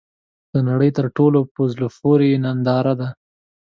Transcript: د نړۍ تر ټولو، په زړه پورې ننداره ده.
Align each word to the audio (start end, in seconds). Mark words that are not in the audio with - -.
د 0.53 0.55
نړۍ 0.69 0.89
تر 0.97 1.05
ټولو، 1.17 1.39
په 1.53 1.61
زړه 1.71 1.87
پورې 1.99 2.29
ننداره 2.43 2.93
ده. 2.99 3.09